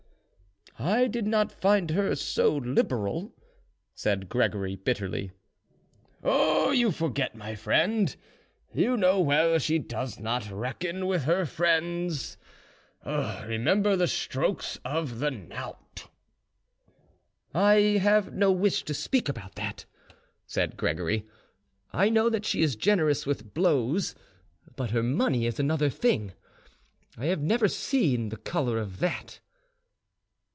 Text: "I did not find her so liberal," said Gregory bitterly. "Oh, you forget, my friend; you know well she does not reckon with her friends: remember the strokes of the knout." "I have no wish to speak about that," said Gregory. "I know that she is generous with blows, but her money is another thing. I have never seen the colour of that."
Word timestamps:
"I 0.79 1.05
did 1.05 1.27
not 1.27 1.51
find 1.51 1.91
her 1.91 2.15
so 2.15 2.55
liberal," 2.55 3.35
said 3.93 4.29
Gregory 4.29 4.75
bitterly. 4.75 5.31
"Oh, 6.23 6.71
you 6.71 6.89
forget, 6.91 7.35
my 7.35 7.53
friend; 7.53 8.15
you 8.73 8.97
know 8.97 9.19
well 9.21 9.59
she 9.59 9.77
does 9.77 10.17
not 10.17 10.49
reckon 10.49 11.05
with 11.05 11.25
her 11.25 11.45
friends: 11.45 12.35
remember 13.05 13.95
the 13.95 14.07
strokes 14.07 14.79
of 14.83 15.19
the 15.19 15.29
knout." 15.29 16.07
"I 17.53 17.75
have 18.01 18.33
no 18.33 18.51
wish 18.51 18.81
to 18.85 18.95
speak 18.95 19.29
about 19.29 19.53
that," 19.55 19.85
said 20.47 20.77
Gregory. 20.77 21.27
"I 21.93 22.09
know 22.09 22.27
that 22.27 22.45
she 22.45 22.63
is 22.63 22.75
generous 22.75 23.27
with 23.27 23.53
blows, 23.53 24.15
but 24.75 24.89
her 24.91 25.03
money 25.03 25.45
is 25.45 25.59
another 25.59 25.91
thing. 25.91 26.33
I 27.19 27.25
have 27.27 27.41
never 27.41 27.67
seen 27.67 28.29
the 28.29 28.37
colour 28.37 28.79
of 28.79 28.97
that." 28.97 29.41